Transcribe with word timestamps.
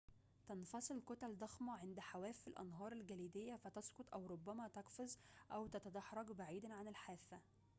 تنفصل 0.47 1.01
كتل 1.01 1.35
ضخمة 1.37 1.73
عند 1.77 1.99
حواف 1.99 2.47
الأنهار 2.47 2.91
الجليدية 2.91 3.55
فتسقط 3.55 4.05
أو 4.13 4.27
ربما 4.27 4.67
تقفز 4.67 5.19
أو 5.51 5.67
تتدحرج 5.67 6.31
بعيدًا 6.31 6.73
عن 6.73 6.87
الحافة 6.87 7.39